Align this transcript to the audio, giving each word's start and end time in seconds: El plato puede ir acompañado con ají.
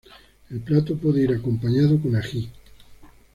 El 0.49 0.61
plato 0.61 0.97
puede 0.97 1.21
ir 1.21 1.31
acompañado 1.31 2.01
con 2.01 2.15
ají. 2.15 2.49